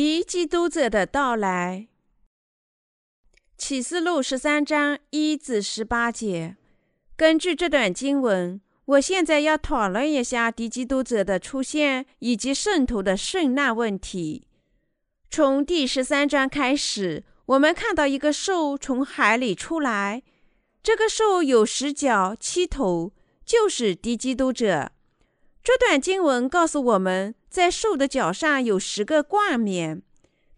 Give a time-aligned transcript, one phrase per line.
[0.00, 1.88] 敌基督者的到来。
[3.56, 6.56] 启示录十三章一至十八节。
[7.16, 14.46] 根据这段经文，我现在要讨论一下敌基督者的出现以及圣徒的圣难问题。
[15.28, 20.22] 从第十三章开始，我们看到一个兽从海里出来，
[20.80, 23.10] 这个兽有十角七头，
[23.44, 24.92] 就是敌基督者。
[25.60, 27.34] 这段经文告诉我们。
[27.48, 30.02] 在兽的脚上有十个冠冕，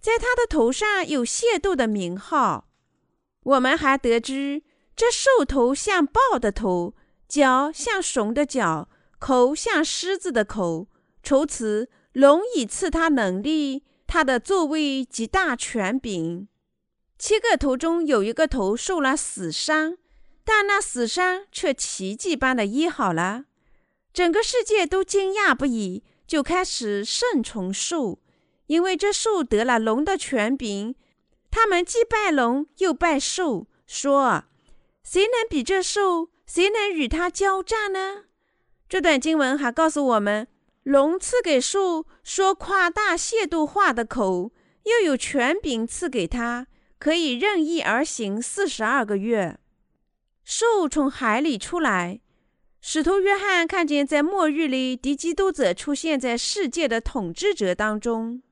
[0.01, 2.69] 在他的头上有械斗的名号。
[3.43, 4.63] 我们还得知，
[4.95, 6.95] 这兽头像豹的头，
[7.29, 10.89] 脚像熊的脚，口像狮子的口。
[11.23, 16.49] 除此，龙以赐他能力，他的座位极大权柄。
[17.19, 19.97] 七个头中有一个头受了死伤，
[20.45, 23.45] 但那死伤却奇迹般的医好了。
[24.13, 26.03] 整个世界都惊讶不已。
[26.31, 28.21] 就开始顺从树，
[28.69, 30.95] 因为这树得了龙的权柄。
[31.51, 34.45] 他们既拜龙又拜树，说
[35.03, 36.31] ：“谁能比这树？
[36.47, 38.27] 谁能与他交战呢？”
[38.89, 40.47] 这段经文还告诉我们，
[40.85, 44.53] 龙赐给树说夸大亵渎话的口，
[44.85, 46.69] 又有权柄赐给他，
[47.01, 49.59] 可以任意而行四十二个月。
[50.45, 52.21] 树从海里出来。
[52.83, 58.43] 使徒约翰看见，在末日里，敌基督者出现在世界的统治者当中。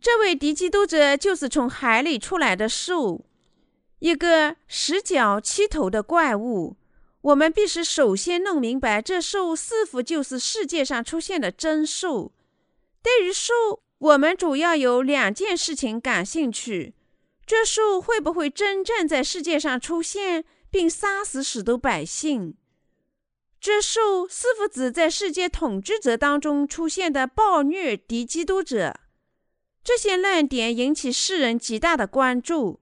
[0.00, 3.26] 这位敌基督者就是从海里出来的兽，
[3.98, 6.76] 一个十角七头的怪物。
[7.20, 12.32] 我们必须首先弄明白，这兽是否就是世界上出现的真兽。
[13.02, 13.52] 对于兽，
[13.98, 16.94] 我们主要有两件事情感兴趣：
[17.44, 22.54] 这兽会不会真正在世界上出现，并杀死许多百姓？
[23.60, 28.94] 这兽是否指在世界统治者当中出现的暴虐敌基督者？
[29.82, 32.80] 这些论点引起世人极大的关注。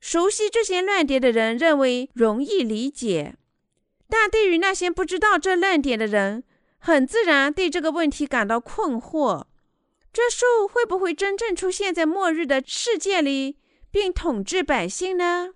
[0.00, 3.36] 熟悉这些论点的人认为容易理解，
[4.08, 6.44] 但对于那些不知道这论点的人，
[6.78, 9.46] 很自然对这个问题感到困惑：
[10.12, 13.56] 这兽会不会真正出现在末日的世界里，
[13.90, 15.54] 并统治百姓呢？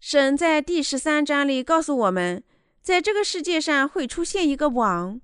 [0.00, 2.42] 神在第十三章里告诉我们。
[2.86, 5.20] 在这个世界上会出现一个王，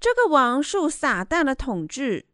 [0.00, 2.26] 这个王受撒旦的统治。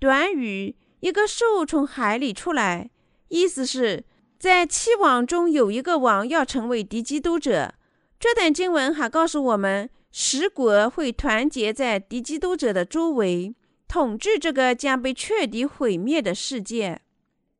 [0.00, 2.90] 短语“一个兽从海里出来”，
[3.30, 4.02] 意思是
[4.36, 7.74] 在七王中有一个王要成为敌基督者。
[8.18, 13.54] 这段经文还告诉我们，十国会团结在敌基督者的周围，
[13.86, 17.00] 统治这个将被彻底毁灭的世界。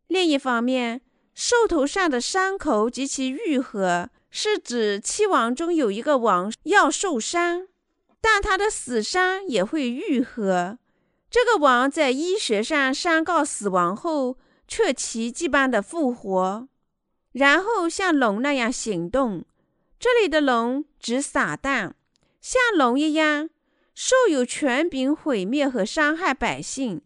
[0.08, 1.00] 另一方面，
[1.32, 4.10] 兽头上的伤口及其愈合。
[4.38, 7.68] 是指七王中有一个王要受伤，
[8.20, 10.76] 但他的死伤也会愈合。
[11.30, 14.36] 这个王在医学上宣告死亡后，
[14.68, 16.68] 却奇迹般的复活，
[17.32, 19.46] 然后像龙那样行动。
[19.98, 21.92] 这里的龙指撒旦，
[22.42, 23.48] 像龙一样，
[23.94, 27.00] 受有权柄毁灭和伤害百姓。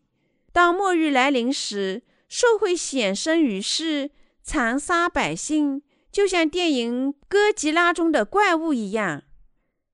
[0.50, 4.10] 当末日来临时，兽会显身于世，
[4.42, 5.82] 残杀百姓。
[6.12, 9.22] 就像电影《哥吉拉》中的怪物一样，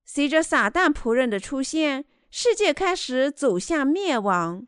[0.05, 4.67] 随着撒旦仆人的出现，世界开始走向灭亡。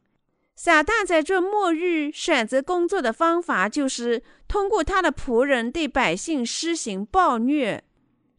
[0.54, 7.84] 撒旦在这末日选择工作的方法，就是通过他的仆人对百姓施行暴虐。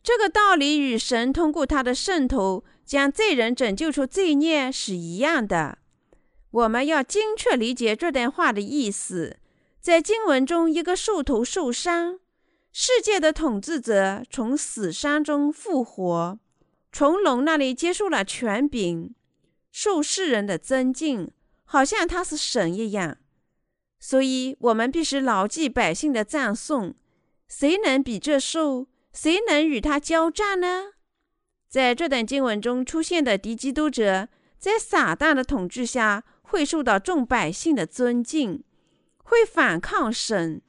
[0.03, 5.77] 这个道理与神通过他的圣徒将罪人拯救出罪孽是一样的。
[6.51, 9.37] 我们要精确理解这段话的意思。
[9.79, 12.19] 在经文中，一个兽头受伤。
[12.81, 16.39] 世界的统治者从死伤中复活，
[16.93, 19.13] 从龙那里接受了权柄，
[19.69, 21.29] 受世人的尊敬，
[21.65, 23.17] 好像他是神一样。
[23.99, 26.95] 所以，我们必须牢记百姓的赞颂：
[27.49, 28.87] 谁能比这兽？
[29.11, 30.93] 谁能与他交战呢？
[31.67, 38.63] 在这段经文中出现的敌基督者，在撒旦的统治下，会受到众百姓的尊敬，
[39.17, 40.61] 会反抗神。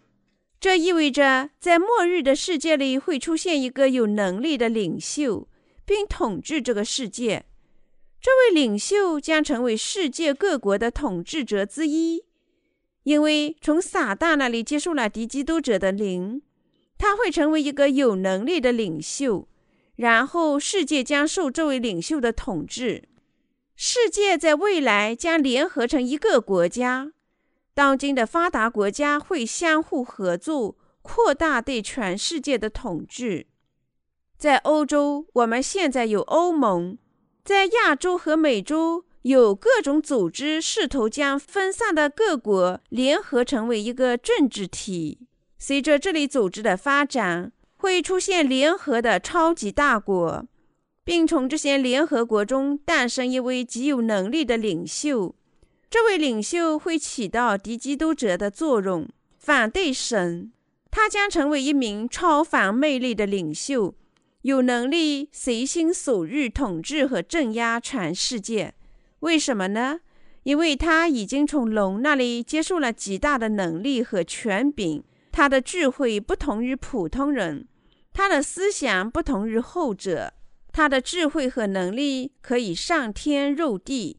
[0.60, 5.48] 这意味着，在末日的世界里会出现一个有能力的领袖，
[5.86, 7.46] 并统治这个世界。
[8.20, 12.24] 这位领袖将成为世界各国的统治者之一，
[13.04, 16.42] 因为从撒旦那里接受了敌基督者的灵，
[16.98, 19.48] 他会成为一个有能力的领袖。
[19.96, 23.08] 然后，世界将受这位领袖的统治。
[23.74, 27.12] 世界在未来将联合成一个国家。
[27.80, 33.46] 当今的发达国家会相互合作，扩大对全世界的统治。
[34.36, 36.98] 在欧洲，我们现在有欧盟；
[37.42, 45.26] 在亚洲和美洲有各种组织试图将分散的各国联合成为一个政治体。
[45.58, 50.46] 随着这类组织的发展，会出现联合的超级大国，
[51.02, 55.34] 并从这些联合国中诞生一位极有能力的领袖。
[55.90, 60.52] 这位领袖会起到敌基督者的作用，反对神。
[60.88, 63.92] 他将成为一名超凡魅力的领袖。
[64.42, 68.72] 有能力随心所欲统治和镇压全世界，
[69.18, 70.00] 为什么呢？
[70.44, 75.02] 因为他已经从龙那里接受了极大的能力和权柄。
[75.32, 77.66] 他的智慧不同于普通人，
[78.12, 80.32] 他的思想不同于后者。
[80.72, 84.18] 他的智慧和能力可以上天入地，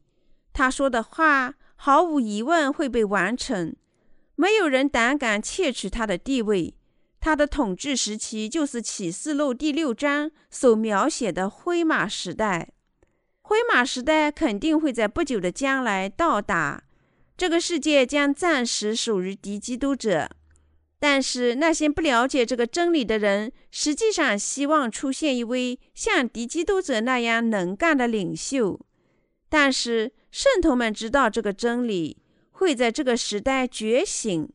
[0.52, 3.74] 他说的话毫无疑问会被完成。
[4.36, 6.76] 没有人胆敢窃取他的地位。
[7.18, 12.68] 他的统治时期就是启示录第六章所描写的灰马时代。
[13.40, 16.84] 灰马时代肯定会在不久的将来到达，
[17.36, 20.30] 这个世界将暂时属于敌基督者。
[21.00, 28.78] 但是那些不了解这个真理的人，实际上希望出现一位像敌基督者那样能干的领袖。
[29.52, 32.16] 但是圣徒们知道这个真理
[32.52, 34.48] 会在这个时代觉醒。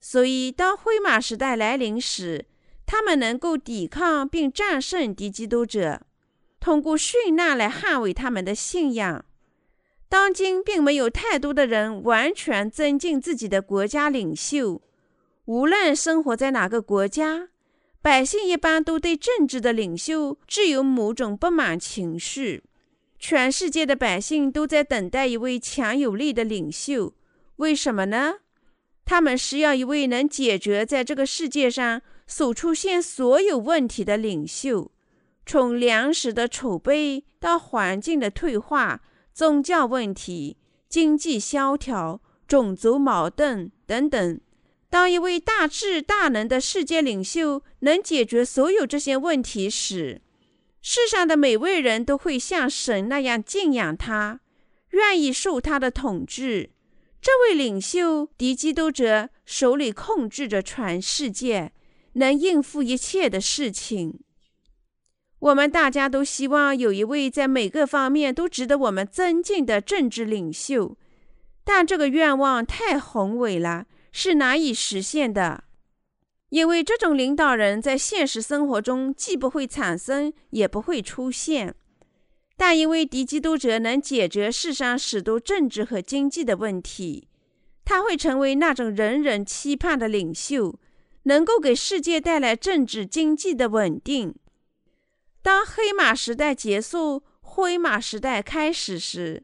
[0.00, 2.46] 所以，当灰马时代来临时，
[2.86, 6.02] 他们能够抵抗并战胜敌基督者，
[6.60, 9.24] 通过殉难来捍卫他们的信仰。
[10.08, 14.80] 当今并没有太多的人完全尊敬自己的国家领袖，
[15.46, 17.48] 无论生活在哪个国家，
[18.00, 22.62] 百姓一般都对政治的领袖具有某种不满情绪。
[23.26, 27.14] 全世界的百姓都在等待一位强有力的领袖，
[27.56, 28.34] 为什么呢？
[29.06, 34.92] 他们需要一位能解决在这个世界上所出现所有问题的领袖，
[35.46, 39.00] 从粮食的储备到环境的退化、
[39.32, 40.58] 宗教问题、
[40.90, 44.38] 经济萧条、种族矛盾等等。
[44.90, 50.20] 当一位大智大能的世界领袖能解决所有这些问题时，
[50.86, 54.40] 世上的每位人都会像神那样敬仰他，
[54.90, 56.72] 愿意受他的统治。
[57.22, 61.72] 这位领袖敌基督者手里控制着全世界，
[62.12, 64.20] 能应付一切的事情。
[65.38, 70.98] 我们大家都希望有一位在每个方面都值得我们尊敬的政治领袖，
[71.64, 75.64] 但这个愿望太宏伟了，是难以实现的。
[76.54, 81.74] 因为这种领导人在现实生活中既不会产生，也不会出现。
[82.56, 87.26] 但因为敌基督者能解决世上许多政治和经济的问题，
[87.84, 90.78] 他会成为那种人人期盼的领袖，
[91.24, 94.32] 能够给世界带来政治经济的稳定。
[95.42, 99.42] 当黑马时代结束，灰马时代开始时，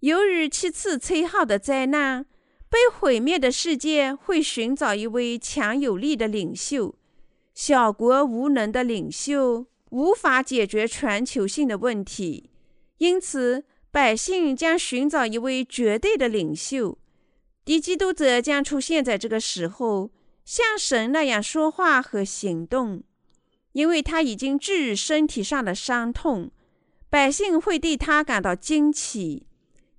[0.00, 2.26] 由于七次吹号的灾难，
[2.68, 6.94] 被毁灭的世界会寻找一位强有力的领袖，
[7.54, 9.66] 小国无能的领袖。
[9.90, 12.50] 无法解决全球性的问题，
[12.98, 16.98] 因此百姓将寻找一位绝对的领袖。
[17.64, 20.10] 敌基督者将出现在这个时候，
[20.44, 23.04] 像神那样说话和行动，
[23.72, 26.50] 因为他已经治愈身体上的伤痛。
[27.08, 29.46] 百姓会对他感到惊奇，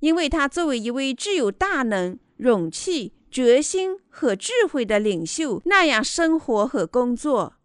[0.02, 7.56] 因为他作为一位具有大能、勇气、决心和智慧的领袖那样生活和工作。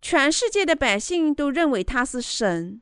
[0.00, 2.80] 全世界的百姓都认为他是神，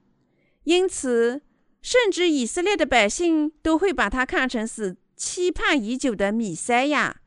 [0.64, 1.42] 因此，
[1.82, 7.20] 甚至以色列的百姓都会把他看成是期盼已久的弥赛亚。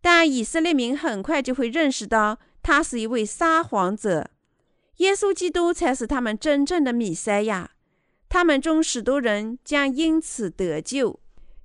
[0.00, 4.30] 但以色列民很快就会认识到，他是一位撒谎者。
[4.98, 7.72] 耶稣基督才是他们真正的弥赛亚。
[8.28, 11.18] 他们中许多人将因此得救。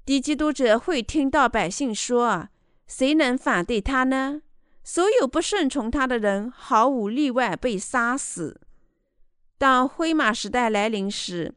[0.09, 2.49] 敌基督者会听到百姓说
[2.89, 4.41] ：“谁能反对他呢？”
[4.83, 8.59] 所有不顺从他的人毫无例外被杀死。
[9.59, 11.53] 当灰马时代来临时，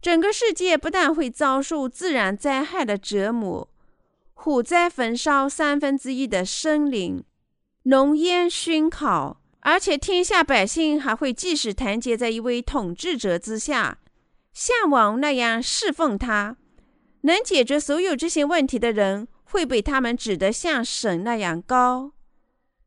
[0.00, 3.68] 整个世界不但会遭受自然灾害的折磨，
[4.32, 7.24] 火灾焚烧三分之一的森林，
[7.82, 13.98] 浓烟熏烤，而且天下百姓还会继续团结在一位统治者之下，
[14.52, 16.58] 像王那样侍奉他。
[17.22, 22.12] 能解决所有这些问题的人会被他们指得像神那样高。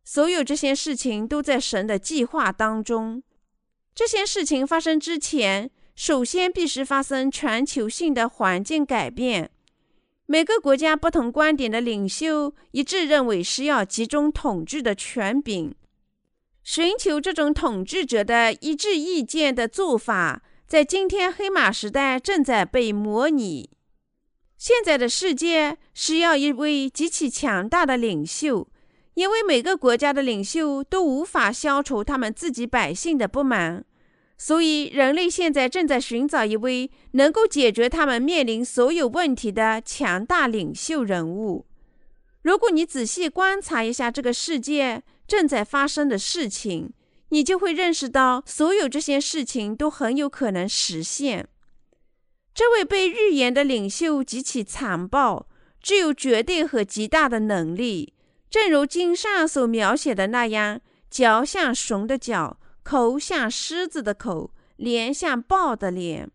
[0.04, 3.22] 所有这些事情都在神的计划当中。
[3.94, 9.52] 这些事情发生之前，首先必须发生全球性的环境改变。
[10.26, 15.76] 每个国家不同观点的领袖一致认为是要集中统治的权柄。
[16.64, 23.70] 寻求这种统治者的一致意见的做法，在今天黑马时代正在被模拟。
[24.62, 28.68] 现在的世界需要一位极其强大的领袖，
[29.16, 33.84] 因为每个国家的领袖都无法消除他们自己百姓的不满，
[34.38, 41.66] 所以人类现在正在寻找一位能够解决他们面临所有问题的强大领袖人物。
[42.44, 46.94] 如果你仔细观察一下这个世界正在发生的事情，
[47.30, 51.48] 你就会认识到，所有这些事情都很有可能实现。
[52.54, 55.48] 这位被预言的领袖极其残暴，
[55.82, 58.14] 具有绝对和极大的能力，
[58.50, 66.30] 正如经上所描写的那样：脚像熊的脚，口像狮子的口，脸像豹的脸。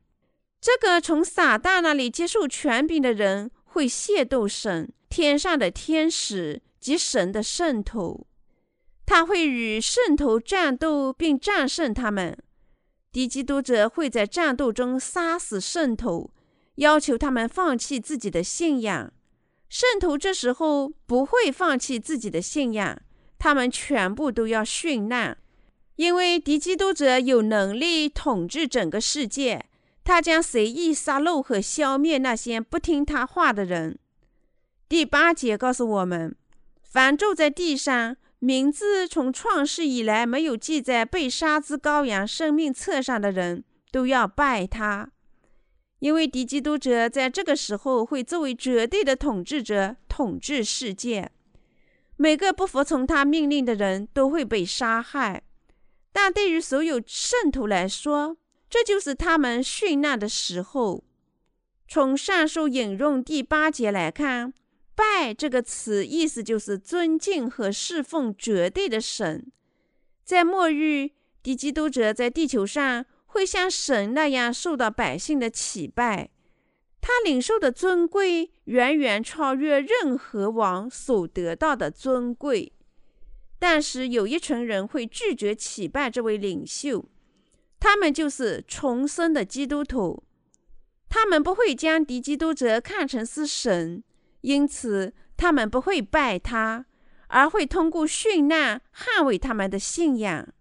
[0.60, 8.26] 这个从撒旦那里接受权柄的人，会亵渎神、天上的天使及神的圣徒，
[9.04, 12.36] 他会与圣徒战斗，并战胜他们。
[13.16, 16.34] 敌基督者会在战斗中杀死圣徒，
[16.74, 19.10] 要求他们放弃自己的信仰。
[19.70, 23.00] 圣徒这时候不会放弃自己的信仰，
[23.38, 25.38] 他们全部都要殉难，
[25.94, 29.64] 因为敌基督者有能力统治整个世界，
[30.04, 33.98] 他将随意杀戮和消灭那些不听他话的人。
[34.90, 36.36] 第八节告诉我们，
[36.82, 38.18] 凡住在地上。
[38.38, 45.10] 名字从创世以来没有记在被杀之羔羊生命册上的人都要拜他，
[46.00, 51.30] 因为敌基督者在这个时候会作为绝对的统治者统治世界，
[52.16, 55.42] 每个不服从他命令的人都会被杀害。
[56.12, 58.36] 但对于所有圣徒来说，
[58.68, 61.04] 这就是他们殉难的时候。
[61.88, 64.52] 从上述引用第八节来看。
[64.96, 69.52] 拜这个词意思就是尊敬和侍奉绝对的神。
[70.24, 71.10] 在末日，
[71.42, 76.30] 敌基督者在地球上会像神那样受到百姓的祈拜，
[77.00, 82.72] 他领受的尊贵远远超越任何王所得到的尊贵。
[83.58, 87.04] 但是有一群人会拒绝祈拜这位领袖，
[87.78, 90.24] 他们就是重生的基督徒，
[91.08, 94.02] 他们不会将敌基督者看成是神。
[94.46, 96.86] 因此，他们不会拜他，
[97.26, 100.54] 而会通过殉难捍卫他们的信仰。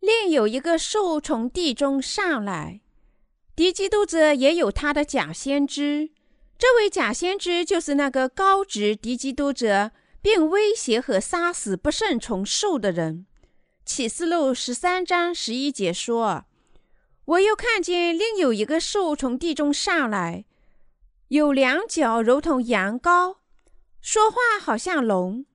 [0.00, 2.80] 另有一个兽从地中上来，
[3.54, 6.10] 敌基督者也有他的假先知。
[6.58, 13.26] 这位假先知就是那个高职敌基督者，并威胁和杀死不顺从兽的人。
[13.84, 16.46] 启示录十三章十一节说
[17.26, 20.46] ：“我又看见另有一个兽从地中上来。”
[21.32, 23.36] 有两脚如同羊羔，
[24.02, 25.46] 说话好像龙。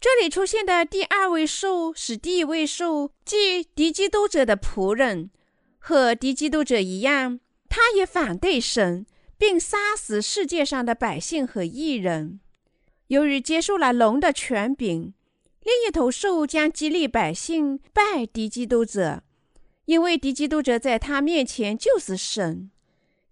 [0.00, 5.30] 这里出现的第二位兽是第一位兽，即敌基督者的仆人，
[5.78, 9.04] 和敌基督者一样，他也反对神，
[9.36, 12.40] 并杀死世界上的百姓和异人。
[13.08, 15.12] 由于接受了龙的权柄，
[15.62, 19.22] 另一头兽将激励百姓拜敌基督者，
[19.84, 22.70] 因为敌基督者在他面前就是神。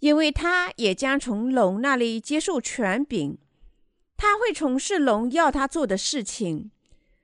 [0.01, 3.39] 因为他也将从龙那里接受权柄，
[4.17, 6.71] 他会从事龙要他做的事情。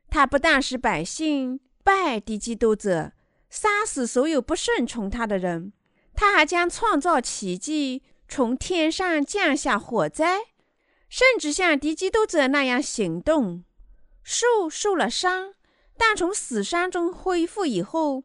[0.08, 3.12] 他不但使百姓拜敌基督者，
[3.50, 5.72] 杀死所有不顺从他的人，
[6.14, 10.38] 他还将创造奇迹，从天上降下火灾，
[11.08, 13.64] 甚至像敌基督者那样行动。
[14.22, 15.54] 树受了伤，
[15.96, 18.24] 但从死伤中恢复以后，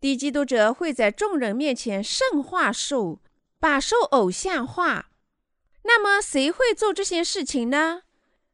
[0.00, 3.20] 敌基督者会在众人面前圣化树。
[3.60, 5.10] 把兽偶像化，
[5.82, 8.02] 那么谁会做这些事情呢？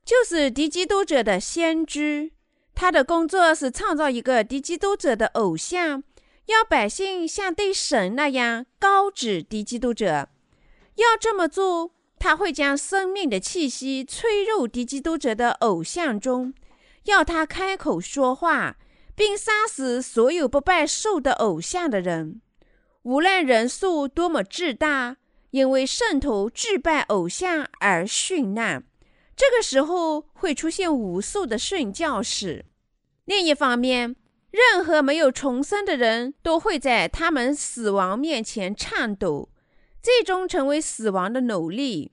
[0.04, 2.32] 就是敌基督者的先知，
[2.74, 6.02] 他的工作是创造一个敌基督者的偶像，
[6.46, 10.28] 要百姓像对神那样高指敌基督者。
[10.96, 16.52] 要这么做，他会将生命的气息吹入敌基督者的偶像中，
[17.04, 18.76] 要他开口说话，
[19.14, 22.40] 并杀死所有不拜兽的偶像的人。
[23.06, 25.18] 无论人数多么巨大，
[25.52, 28.82] 因为圣徒祭拜偶像而殉难，
[29.36, 32.64] 这个时候会出现无数的殉教士。
[33.24, 34.16] 另一方面，
[34.50, 39.50] 任何没有重生的人都会在他们死亡面前颤抖，
[40.02, 42.10] 最终成为死亡的奴隶，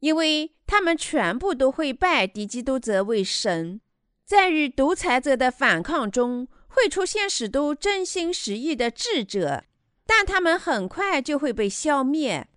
[0.00, 3.82] 因为他们全部都会拜敌基督者为神。
[4.24, 9.64] 在与独裁者的反抗中，会出现许多真心实意的智者。
[10.06, 12.48] 但他们很快就会被消灭，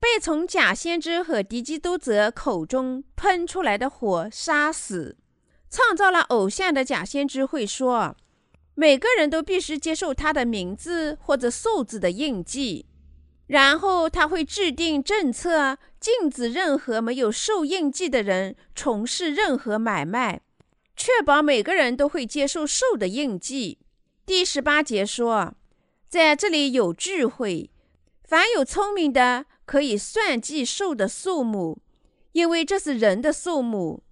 [0.00, 5.16] 被从假先知和敌基督者口中喷出来的火杀死。
[5.70, 8.16] 创造了偶像的假先知会说
[8.74, 12.86] ：“每个人都必须接受他的名字或者数字的印记。”
[13.48, 20.42] 然后他会制定政策，禁止任何没有受印记的人从事任何买卖，
[20.94, 23.78] 确保每个人都会接受兽的印记。
[24.26, 25.54] 第十八节说，
[26.08, 27.70] 在这里有智慧，
[28.24, 31.82] 凡有聪明的可以算计兽的数目，
[32.32, 34.02] 因为这是人的数目，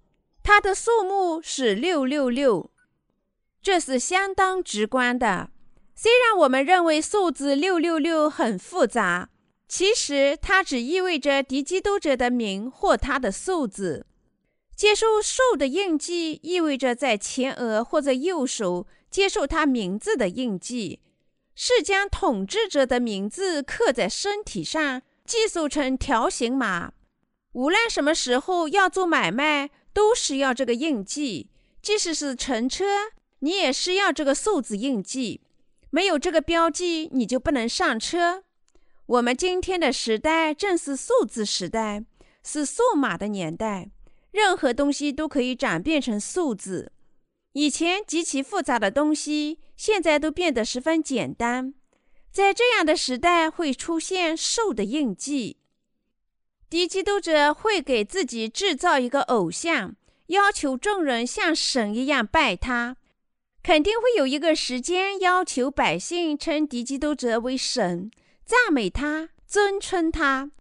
[0.43, 2.69] 它的数目是六六六，
[3.63, 5.49] 这是相当直观的。
[5.95, 9.31] 虽然我们认为数字六六六很复杂，
[9.67, 14.05] 其实它只意味着敌基督者的名或他的数字。
[14.75, 20.99] 接受兽的印记意味着在前额或者右手接受他名字的印记，
[21.59, 26.93] 是将统治者的名字刻在身体上，记述成条形码。
[27.53, 31.49] 无论什么时候要做买卖，都需要这个印记；
[31.81, 32.85] 即使是乘车，
[33.39, 35.41] 你也需要这个数字印记。
[35.89, 38.43] 没有这个标记，你就不能上车。
[39.07, 42.03] 我们今天的时代正是数字时代，
[42.43, 43.89] 是数码的年代，
[44.29, 46.91] 任何东西都可以转变成数字。
[47.53, 51.73] 以前极其复杂的东西，现在都变得十分简单。
[52.29, 55.57] 在这样的时代，会出现兽的印记。
[56.69, 59.95] 敌基督者会给自己制造一个偶像，
[60.27, 62.97] 要求众人像神一样拜他。
[63.63, 68.11] 肯定会有一个时间要求百姓称敌基督者为神，
[68.45, 70.51] 赞美他，尊称他，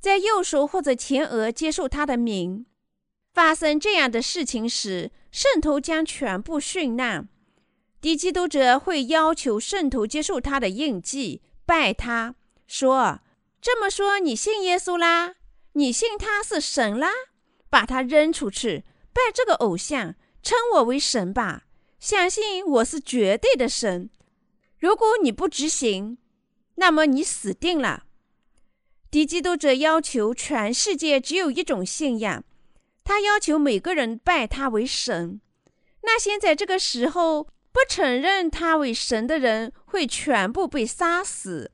[0.00, 2.66] 在右手或者前额接受他的名。
[3.32, 7.28] 发生这样的事情时，圣徒将全部殉难。
[8.04, 12.34] 敌基督者会要求圣徒接受他的印记，拜他，
[12.66, 13.20] 说
[13.62, 15.36] ：“这么说，你信耶稣啦？
[15.72, 17.08] 你信他是神啦？
[17.70, 18.84] 把他扔出去，
[19.14, 21.62] 拜这个偶像，称我为神吧。”
[21.98, 24.10] 相信我是绝对的神。
[24.78, 26.18] 如果你不执行，
[26.74, 28.04] 那么你死定了。
[29.10, 32.44] 敌基督者要求全世界只有一种信仰，
[33.02, 35.40] 他要求每个人拜他为神。
[36.02, 41.70] 那现在这个时候不承认他为神的人会全部被杀死。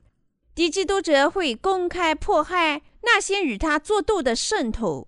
[0.53, 5.07] 敌基督者会公开迫害那些与他作斗的圣徒。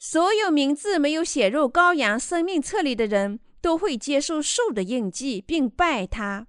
[0.00, 3.38] 所有名字没有写入羔羊生命册里的人。
[3.60, 6.46] 都会接受兽的印记，并拜他。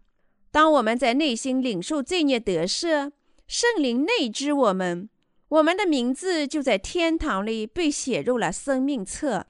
[0.52, 3.12] 当我们在内心领受罪孽得赦，
[3.48, 5.10] 圣灵内知我们，
[5.50, 9.48] 我们的名字就在天堂里被写入了生命册。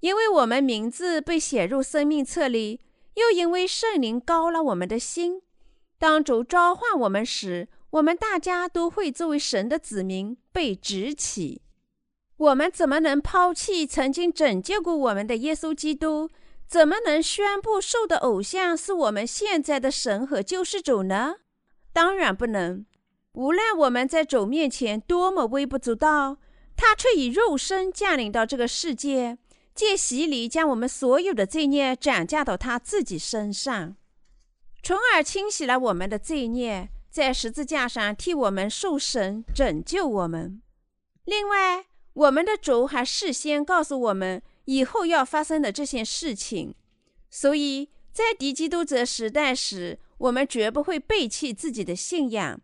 [0.00, 2.80] 因为我们名字被写入生命册里，
[3.14, 5.42] 又因为圣灵高了我们的心，
[5.98, 11.62] 当主召唤我们时，我们大家都会作为神的子民被执起。
[12.36, 16.30] 我们怎么能抛弃曾经拯救过我们的耶稣基督？
[16.66, 21.34] 怎么能宣布兽的偶像是我们现在的神和救世主呢？
[21.92, 22.86] 当然不能。
[23.32, 26.38] 无论我们在主面前多么微不足道，
[26.76, 29.36] 他却以肉身降临到这个世界，
[29.74, 33.96] 借洗礼将我们所有的罪孽转嫁到他自己身上，
[34.82, 40.60] 从而清洗了我们的罪孽，在十字架上替我们受神拯救我们。
[41.24, 44.42] 另外，我们的主还事先告诉我们。
[44.66, 46.76] 以后要发生的这些事情，
[47.28, 52.60] 所以在敌基督者时代时，我们绝不会背弃自己的信仰。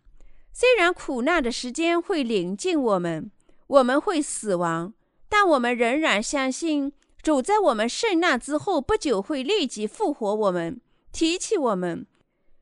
[0.52, 3.32] 虽然苦难的时间会临近我们，
[3.66, 4.94] 我们会死亡，
[5.28, 10.80] 但我们仍然相信主在我们受难之后不久会立即复活我们，
[11.12, 12.06] 提起我们，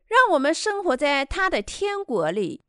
[0.07, 2.63] 让我们生活在他的天国里。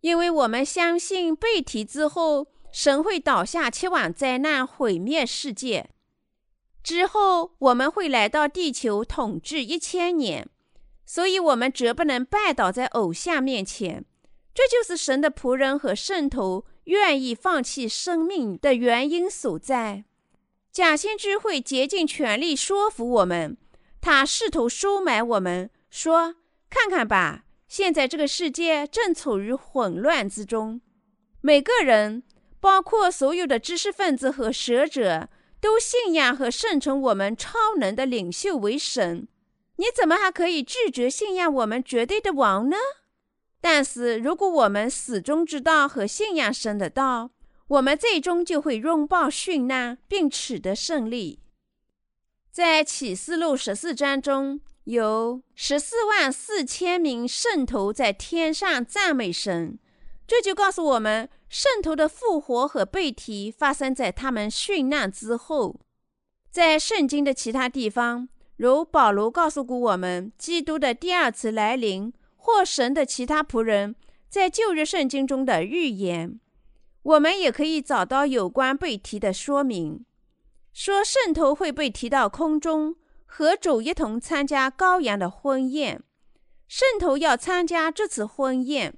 [0.00, 5.88] 因为我们相信被提之后，神会倒下七万灾难，毁灭世界。
[6.82, 10.48] 之后我们会来到地球统治一千年，
[11.06, 14.04] 所以我们绝不能拜倒在偶像面前。
[14.52, 20.04] 这就是神的仆人和圣徒愿意放弃生命的原因所在。
[20.72, 23.56] 假先知会竭尽全力说服我们，
[24.00, 26.36] 他试图收买我们，说
[26.70, 30.80] ：“看看吧，现在这个世界正处于混乱之中，
[31.40, 32.22] 每个人，
[32.60, 35.28] 包括所有的知识分子和学者。”
[35.64, 39.26] 都信仰和顺从我们超能的领袖为神，
[39.76, 42.76] 你怎么还可以拒绝信仰我们绝对的王呢？
[43.66, 47.30] 但是，如果我们始终知道和信仰神的道，
[47.68, 51.40] 我们最终就会拥抱殉难，并取得胜利。
[52.52, 59.78] 在启示录十四章中有十四万四千名圣徒在天上赞美神，
[60.26, 61.30] 这就告诉我们。
[61.48, 65.80] 圣徒的复活和被提发生在他们殉难之后。
[66.50, 72.12] 在圣经的其他地方，如保罗告诉过我们，基督的第二次来临，
[72.44, 73.96] 或神的其他仆人，
[74.28, 76.38] 在旧约圣经中的预言，
[77.02, 80.04] 我们也可以找到有关被提的说明，
[80.70, 86.02] 说圣徒会被提到空中，和主一同参加羔羊的婚宴。
[86.68, 88.94] 圣徒要参加这次婚宴。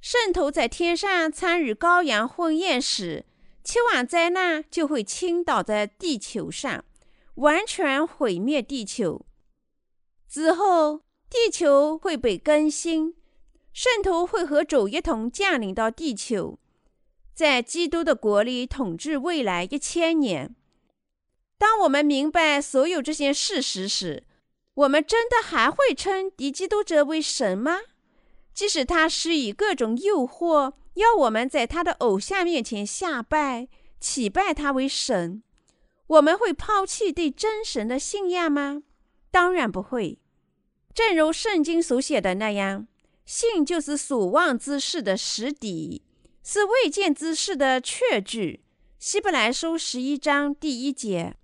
[0.00, 3.24] 圣徒在天上参与羔羊婚宴时，
[3.62, 6.84] 七万灾难就会倾倒在地球上，
[7.36, 9.24] 完全毁灭地球。
[10.28, 11.02] 之后，
[11.34, 13.12] 地球会被更新。
[13.72, 16.60] 圣徒会和主一同降临到地球，
[17.34, 20.54] 在基督的国里统治未来一千年。
[21.58, 24.22] 当我们明白所有这些事实时，
[24.74, 27.80] 我们真的还会称敌基督者为神吗？
[28.54, 33.66] 即使他施以各种诱惑，要我们在他的偶像面前下拜、
[33.98, 35.42] 祈拜他为神，
[36.06, 38.84] 我们会抛弃对真神的信仰吗？
[39.32, 40.20] 当然不会。
[40.94, 42.86] 正如圣经所写的那样。
[43.26, 46.02] 信就是所望之事的实底，
[46.42, 48.62] 是未见之事的确据。
[48.98, 51.34] 希伯来书十一章第一节，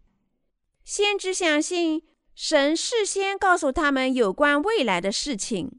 [0.84, 2.02] 先知相信
[2.34, 5.78] 神事先告诉他们有关未来的事情。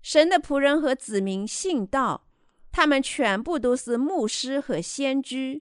[0.00, 2.26] 神的仆人和子民信道，
[2.72, 5.60] 他们全部都是牧师和先知。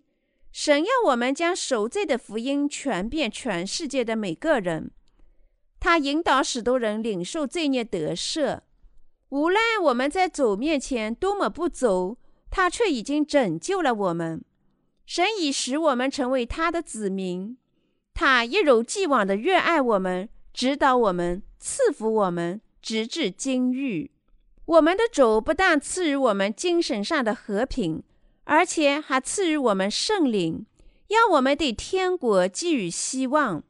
[0.53, 4.91] 神要我们将赎罪的福音传遍全世界的每个人，
[5.86, 8.62] 他引导许多人领受罪孽得赦。
[9.30, 12.17] 无论我们在主面前多么不足，
[12.50, 14.43] 他却已经拯救了我们。
[15.06, 17.56] 神已使我们成为他的子民，
[18.15, 24.10] 他一如既往的热爱我们，指导我们，赐福我们，直至今日。
[24.65, 28.02] 我们的主不但赐予我们精神上的和平，
[28.45, 30.65] 而且还赐予我们圣灵，
[31.10, 33.63] 要我们对天国寄予希望。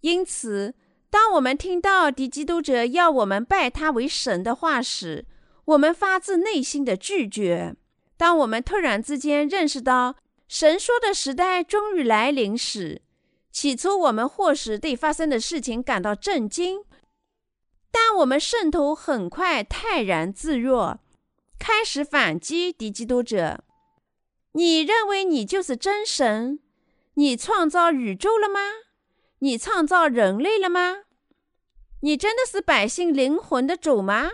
[0.00, 0.74] 因此。
[1.12, 5.26] 当我们听到敌基督者要我们拜他为神的话时，
[5.66, 7.76] 我们发自内心的拒绝。
[8.16, 10.16] 当我们突然之间认识到
[10.48, 13.02] 神说的时代终于来临时，
[13.50, 16.82] 起初我们或许对发生的事情感到震惊，
[17.90, 20.98] 但我们圣徒很快泰然自若，
[21.58, 23.62] 开始反击敌基督者。
[24.52, 26.58] 你认为你就是真神？
[27.14, 28.60] 你创造宇宙了吗？
[29.42, 30.98] 你创造人类了吗？
[32.02, 34.30] 你真的是百姓灵魂的主吗？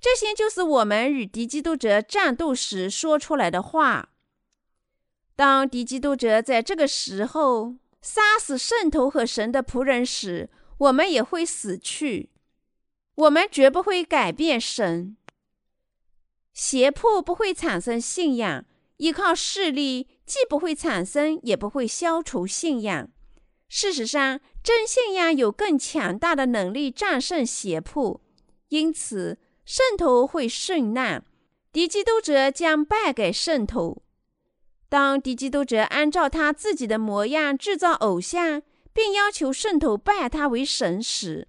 [0.00, 4.08] 这些就是我们与敌基督者战斗时说出来的话。
[5.36, 12.30] 当敌基督者在这个时候杀死圣徒和神的仆人时，我们也会死去。
[13.14, 15.18] 我们绝不会改变神。
[16.54, 18.64] 胁迫不会产生信仰，
[18.96, 23.10] 依靠势力既不会产生，也不会消除信仰。
[23.74, 28.20] 事实上，真信仰有更强大的能力战胜邪迫，
[28.68, 31.24] 因此圣徒会殉难，
[31.72, 34.02] 敌基督者将败给圣徒。
[34.90, 38.60] 当敌基督者按照他自己的模样制造偶像，
[38.92, 41.48] 并要求圣徒拜他为神时，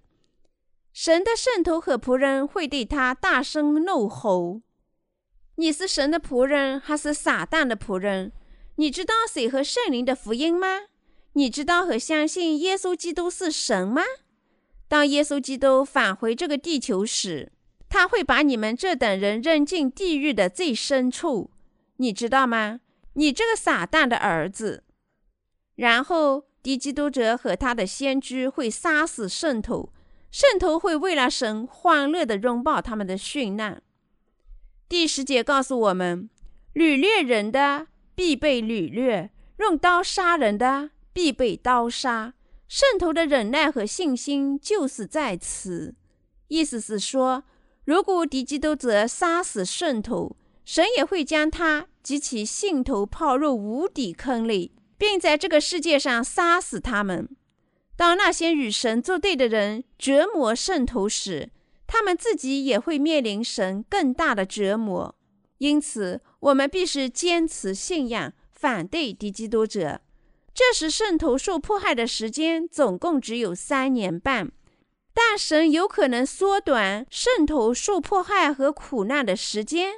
[0.94, 4.62] 神的圣徒和仆人会对他大声怒吼
[5.56, 8.32] ：“你是神的仆人，还是撒旦的仆人？
[8.76, 10.84] 你知道谁和圣灵的福音吗？”
[11.34, 14.02] 你知道和相信耶稣基督是神吗？
[14.88, 17.52] 当耶稣基督返回这个地球时，
[17.88, 21.50] 他会把你们这等人扔进地狱的最深处，
[21.96, 22.80] 你知道吗？
[23.14, 24.84] 你这个撒旦的儿子！
[25.76, 29.92] 然后，敌基督者和他的先知会杀死圣徒，
[30.30, 33.82] 圣徒会为了神欢乐地拥抱他们的殉难。
[34.88, 36.30] 第十节告诉我们：
[36.74, 40.90] 掳掠人的必被掳掠，用刀杀人的。
[41.14, 42.34] 必被刀杀。
[42.68, 45.94] 圣徒的忍耐和信心就是在此。
[46.48, 47.44] 意思是说，
[47.84, 57.28] 如果敌基督者杀死圣徒，神也会将他及其信徒抛入无底坑里，并在这个世界上杀死他们。
[57.96, 61.50] 当那些与神作对的人折磨圣徒时，
[61.86, 65.14] 他们自己也会面临神更大的折磨。
[65.58, 70.00] 因此，我们必须坚持信仰，反对敌基督者。
[70.54, 74.52] 这时，圣徒受迫害的时间总共只有三年半，
[75.12, 79.94] 但神有可能缩短圣徒受迫害和苦难的时间，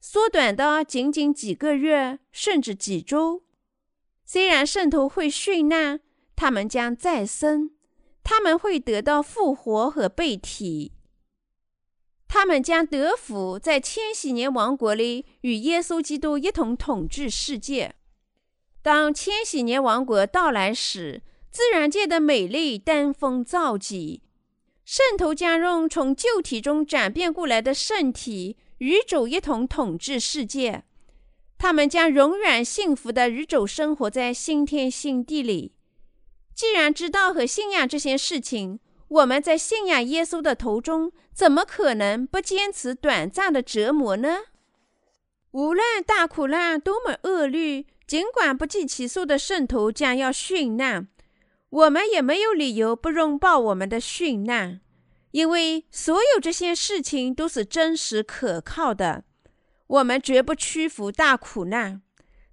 [0.00, 3.42] 缩短到仅仅几个月，甚至几周。
[4.24, 5.98] 虽然圣徒会殉难，
[6.36, 7.72] 他们将再生，
[8.22, 10.92] 他们会得到复活和被提，
[12.28, 17.96] 他们将得福，在千禧年王国里与耶稣基督一同统治世界。
[18.82, 24.22] 当千禧年王国到来时，自然界的美丽登峰造极，
[24.84, 30.84] 圣徒将用从旧体中转变过来的圣体与主一同统治世界。
[31.58, 35.74] 他们将永远幸福的与主生活在新天新地里。
[36.54, 44.38] 既然知道和信仰这些事情，我们在信仰耶稣的途中，怎么可能不坚持短暂的折磨呢？
[45.50, 51.06] 无论大苦难多么恶劣，尽管不计其数的圣徒将要殉难，
[51.68, 54.80] 我们也没有理由不拥抱我们的殉难，
[55.30, 59.22] 因为所有这些事情都是真实可靠的。
[59.86, 62.02] 我们绝不屈服大苦难，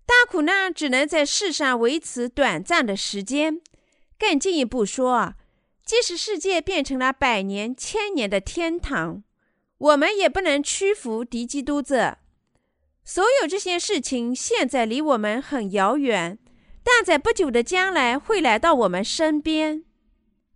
[0.06, 3.60] 大苦难只能在世上维持短暂的时间。
[4.20, 5.34] 更进一步说，
[5.84, 9.24] 即使世界变成了百年、千年的天堂，
[9.80, 12.20] 我们也不能屈服敌基督者。
[13.08, 16.38] 所有这些事情现在离我们很遥远，
[16.84, 19.86] 但在不久的将来会来到我们身边。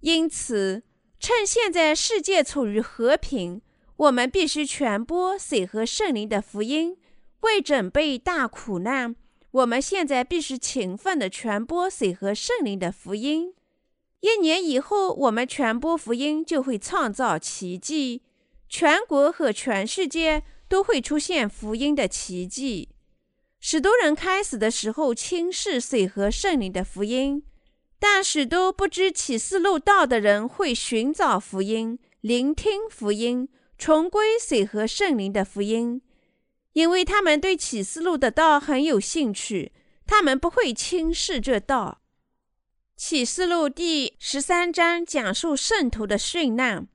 [0.02, 0.84] 因此，
[1.18, 3.62] 趁现在世界处于和平。
[3.96, 6.98] 我们必须传播水和圣灵的福音，
[7.42, 9.16] 为准备大苦难。
[9.52, 13.54] 我们现在必须勤奋地传播水和圣灵的福音。
[14.20, 18.24] 一年以后，我们传播福音就会创造奇迹，
[18.68, 22.88] 全国和全世界都会出现福音的奇迹。
[23.60, 27.44] 许多人开始的时候轻视水和圣灵的福音，
[28.00, 33.50] 但许多不知启示录道的人会寻找福音，聆听福音。
[33.78, 36.04] 重归水和圣灵的福音，
[36.74, 39.74] 因为他们对启示录的道很有兴趣，
[40.06, 42.00] 他们不会轻视这道。
[42.96, 46.88] 启示录第十三章讲述圣徒的殉难，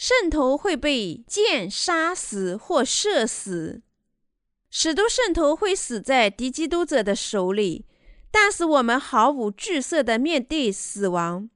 [0.00, 3.82] 圣徒会被箭杀死或射死，
[4.70, 7.84] 许多圣徒会死在敌基督者的手里，
[8.30, 11.50] 但是我们毫无惧色地面对死亡，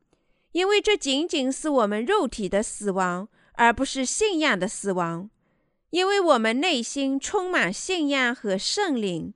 [0.52, 3.28] 因为这仅仅是我们肉体的死亡。
[3.54, 5.30] 而不是信仰的死亡，
[5.88, 9.33] 因为我们内心充满信仰和圣灵，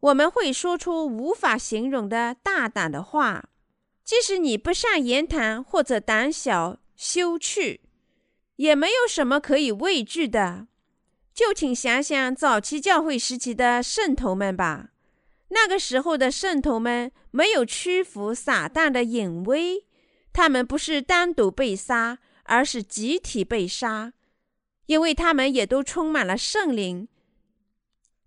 [0.00, 3.50] 我们会说出无法形容的大胆的话。
[4.02, 7.78] 即使你不善言谈或者胆小羞怯，
[8.58, 10.68] 也没有什么可以畏惧的。
[11.34, 14.90] 就请想想早期教会时期的圣徒们吧，
[15.48, 19.84] 那个时候的圣徒们没有屈服撒旦的淫威，
[20.32, 22.20] 他们不是单独被杀。
[22.50, 24.14] 而是集体被杀，
[24.86, 27.06] 因为他们也都充满了圣灵。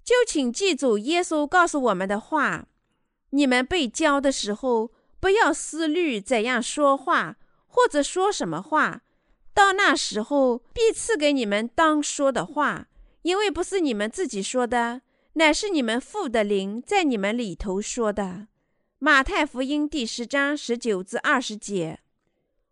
[0.03, 2.67] 就请记住耶稣告诉我们的话：
[3.31, 9.01] 你们被教的时候，不要思虑怎样说话，或者说什么话。
[9.53, 12.87] 到那时候，必赐给你们当说的话，
[13.23, 15.01] 因为不是你们自己说的，
[15.33, 18.47] 乃是你们父的灵在你们里头说的。
[18.99, 21.99] 马太福音第十章十九至二十节。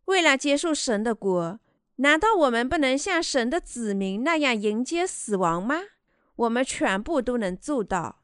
[0.05, 1.59] 为了接受神的国，
[1.97, 5.81] 难道我们不能像神的子民那样迎接死亡吗？
[6.35, 8.23] 我们全部都能做到。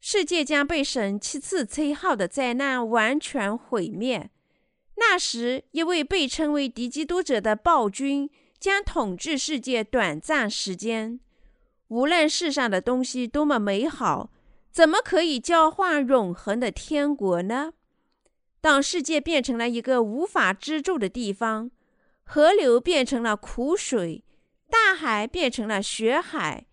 [0.00, 4.31] 世界将被神七次吹号的灾难完全毁灭。
[5.04, 11.18] 那时，一位被称为敌基督者的暴君将统治世界短暂时间。
[11.88, 14.30] 无论世上的东西多么美好，
[14.70, 17.72] 怎么可以交换永恒的天国呢？
[18.60, 21.72] 当世界变成了一个无法支柱的地方，
[22.22, 24.24] 河流变成了苦水，
[24.70, 26.66] 大海变成了血海，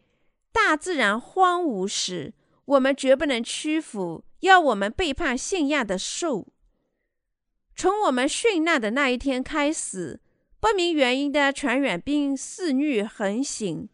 [0.54, 2.34] 大自然荒芜时，
[2.66, 6.48] 我们绝不能屈服要我们背叛信仰的兽。
[7.80, 10.20] 从我们殉难的那一天开始，
[10.60, 13.88] 不明原因的传染病肆虐横行，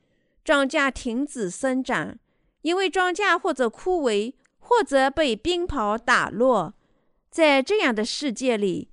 [0.43, 2.17] 庄稼停止生长，
[2.63, 6.73] 因为庄稼或者枯萎，或者被冰雹打落。
[7.29, 8.89] 在这样的世界里，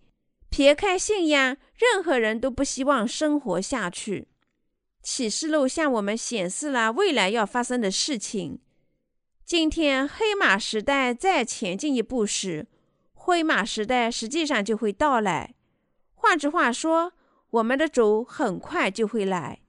[0.51, 4.29] 撇开信仰，任何人都不希望生活下去。
[5.03, 8.61] 启示录向我们显示了未来要发生的事情。
[9.43, 12.67] 今天黑马时代再前进一步时，
[13.25, 15.55] 灰马时代实际上就会到来。
[16.15, 17.13] 换句话说，
[17.51, 19.61] 我们的主很快就会来。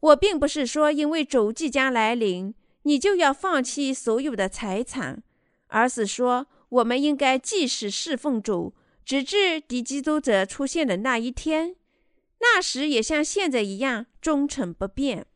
[0.00, 5.22] 我并不是说，因为主即将来临，你就要放弃所有的财产，
[5.68, 6.48] 而是说。
[6.70, 8.74] 我们应该继续侍奉主，
[9.04, 11.74] 直至敌基督者出现的那一天。
[12.38, 15.26] 那时也像现在一样忠诚不变。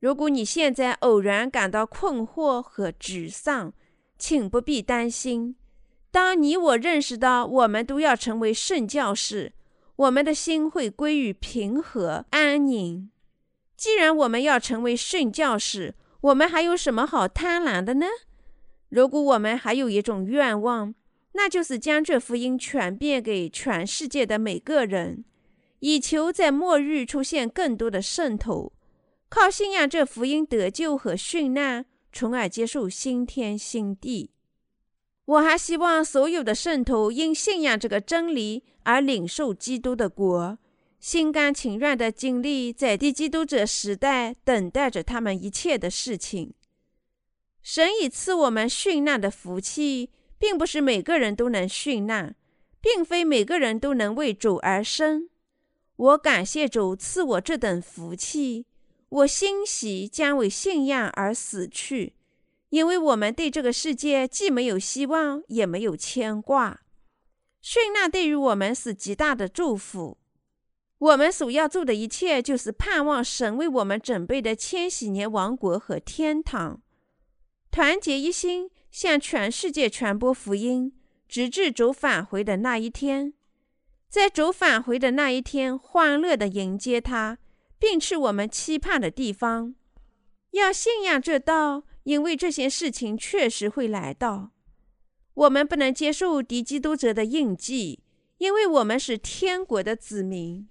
[0.00, 3.72] 如果你现在偶然感到困惑和沮丧，
[4.18, 5.54] 请不必担心。
[6.14, 9.52] 当你我认识到我们都要成为圣教士，
[9.96, 13.10] 我们的心会归于平和安宁。
[13.76, 18.06] 既然我们要成为圣教士，我们还有什么好贪婪的呢？
[18.90, 20.94] 如果我们还有一种愿望，
[21.32, 25.24] 那就是将这福音传遍给全世界的每个人，
[25.80, 28.72] 以求在末日出现更多的圣徒。
[29.28, 34.30] 靠信仰这福音得救和殉难，从而接受新天新地。
[35.26, 40.58] 我还希望所有的圣徒因信仰这个真理而领受基督的国，
[41.00, 46.52] 心甘情愿地经历在地基督者时代等待着他们一切的事情。
[47.62, 52.36] 神已赐我们殉难的福气，并不是每个人都能殉难，
[52.82, 55.30] 并非每个人都能为主而生。
[55.96, 58.66] 我感谢主赐我这等福气。
[59.08, 62.14] 我欣喜将为信仰而死去，
[62.74, 66.80] 因为我们对这个世界既没有希望，也没有牵挂。
[67.62, 70.18] 殉难对于我们是极大的祝福。
[70.98, 76.82] 我们所要做的一切，就是盼望神为我们准备的千禧年王国和天堂。
[77.70, 83.34] 团结一心，向全世界传播福音，直至主返回的那一天。
[84.08, 87.38] 在主返回的那一天，欢乐地迎接他。
[87.78, 89.76] 并去我们期盼的地方。
[90.52, 94.52] 要信仰这道，因为这些事情确实会来到。
[95.34, 98.00] 我们不能接受敌基督者的印记，
[98.38, 100.68] 因为我们是天国的子民。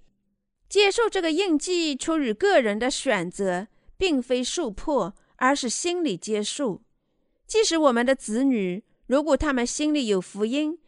[0.68, 3.68] 接受这个印记出于个人的选择，
[3.98, 6.82] 并非受迫，而是心理接受。
[7.46, 10.78] 即使我们的子女，如果他们心里有福音，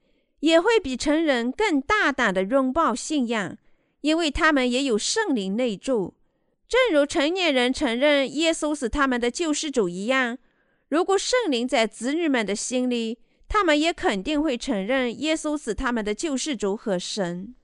[0.40, 3.58] 也会比成人更大胆地拥抱信仰。
[4.02, 6.14] 因为他们也有圣灵内住，
[6.68, 10.38] 正如成年人承认耶稣是他们的救世主一样。
[10.88, 17.54] 如果圣灵在子女们的心里，他们也肯定会承认耶稣是他们的救世主和神。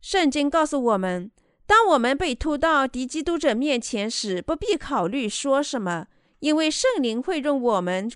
[0.00, 1.30] 圣经告诉我们，
[1.66, 6.06] 当我们被拖到敌基督者面前时，不必考虑说什么，
[6.38, 8.10] 因为圣灵会用我们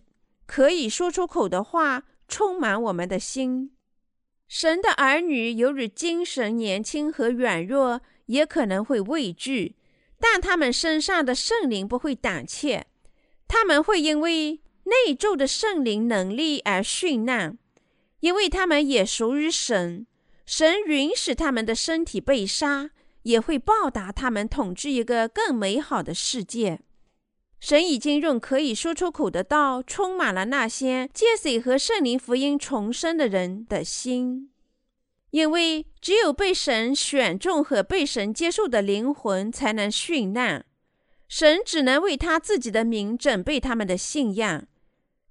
[0.46, 3.72] 可以说出口的话充满我们的心。
[4.46, 9.76] 神的儿女由于精神年轻和软弱，也可能会畏惧，
[10.26, 12.86] 但他们身上的圣灵不会胆怯，
[13.46, 17.58] 他们会因为内住的圣灵能力而殉难，
[18.20, 20.06] 因为他们也属于神。
[20.46, 22.88] 神允许他们的身体被杀，
[23.24, 26.80] 也会报答他们统治一个更美好的世界。
[27.60, 34.50] 神已经用可以说出口的道，充满了那些借水和圣灵福音重生的人的心，
[35.34, 40.64] 因为只有被神选中和被神接受的灵魂才能殉难。
[41.26, 44.68] 神只能为他自己的名准备他们的信仰。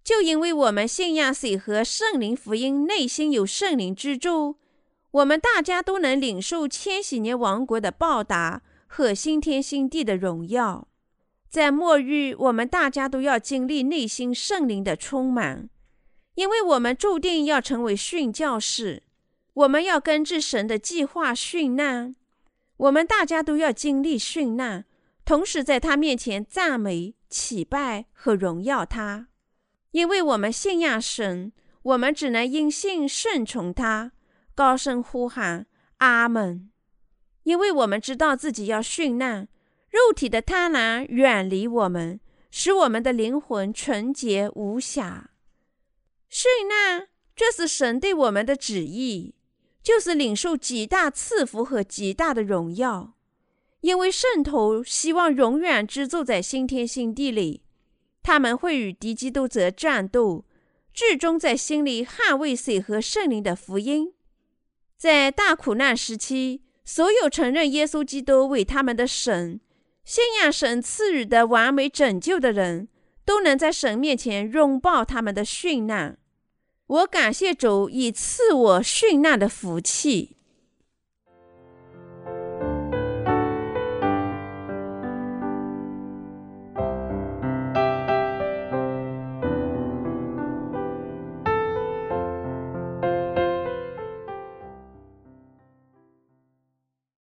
[0.04, 4.58] 就因为我们信仰水和圣灵福音，内心有圣灵居住，
[5.12, 10.90] 我们大家都能领受千禧年王国的报答和新天新地的荣耀。
[11.50, 15.70] 在末日，我们大家都要经历内心圣灵的充满，
[16.36, 19.04] 因为我们注定要成为殉教士。
[19.54, 22.16] 我们要根据神的计划殉难，
[22.78, 24.86] 我们大家都要经历殉难，
[25.24, 29.28] 同时在他面前赞美、祈拜和荣耀他。
[29.92, 34.12] 因为我们信仰神，我们只能因信顺从他，
[34.56, 36.72] 高声呼喊阿门。
[37.44, 39.48] 因为我们知道自己要殉难。
[39.92, 45.30] 肉体的贪婪远离我们，使我们的灵魂纯洁无瑕。
[46.32, 49.36] 殉难，这是神对我们的旨意，
[49.84, 53.14] 就是领受极大赐福和极大的荣耀。
[53.82, 57.62] 因为圣徒希望永远居住在新天新地里，
[58.24, 60.46] 他们会与敌基督者战斗，
[60.94, 64.14] 最终在心里捍卫水和圣灵的福音。
[64.96, 69.60] 在大苦难时期，所有承认耶稣基督为他们的神。
[70.06, 72.88] 信仰神赐予的完美拯救的人，
[73.26, 76.18] 都能在神面前拥抱他们的殉难。
[76.94, 80.36] 我感谢主已赐我殉难的福气。